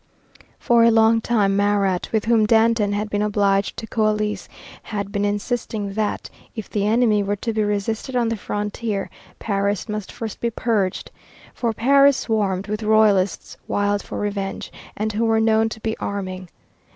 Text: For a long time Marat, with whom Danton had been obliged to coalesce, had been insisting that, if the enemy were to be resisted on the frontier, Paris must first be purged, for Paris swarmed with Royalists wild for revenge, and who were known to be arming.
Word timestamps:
For 0.57 0.83
a 0.83 0.89
long 0.89 1.21
time 1.21 1.55
Marat, 1.55 2.11
with 2.11 2.25
whom 2.25 2.47
Danton 2.47 2.93
had 2.93 3.07
been 3.11 3.21
obliged 3.21 3.77
to 3.77 3.85
coalesce, 3.85 4.49
had 4.81 5.11
been 5.11 5.23
insisting 5.25 5.93
that, 5.93 6.27
if 6.55 6.67
the 6.67 6.87
enemy 6.87 7.21
were 7.21 7.35
to 7.35 7.53
be 7.53 7.61
resisted 7.61 8.15
on 8.15 8.29
the 8.29 8.35
frontier, 8.35 9.11
Paris 9.37 9.87
must 9.87 10.11
first 10.11 10.39
be 10.39 10.49
purged, 10.49 11.11
for 11.53 11.71
Paris 11.71 12.17
swarmed 12.17 12.65
with 12.65 12.81
Royalists 12.81 13.57
wild 13.67 14.01
for 14.01 14.17
revenge, 14.17 14.71
and 14.97 15.13
who 15.13 15.25
were 15.25 15.39
known 15.39 15.69
to 15.69 15.79
be 15.79 15.95
arming. 15.99 16.49